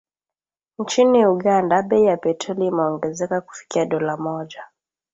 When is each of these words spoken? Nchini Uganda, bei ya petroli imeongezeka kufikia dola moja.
Nchini 0.79 1.25
Uganda, 1.25 1.81
bei 1.81 2.03
ya 2.05 2.17
petroli 2.17 2.65
imeongezeka 2.67 3.41
kufikia 3.41 3.85
dola 3.85 4.17
moja. 4.17 4.63